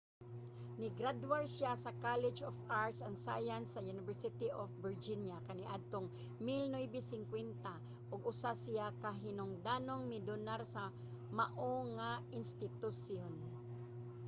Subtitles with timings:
[0.81, 6.07] nigradwar siya sa college of arts & science sa university of virginia kaniadtong
[6.41, 10.83] 1950 ug usa siya ka hinungdanong mi-donar sa
[11.37, 12.09] mao nga
[12.39, 13.33] institusyon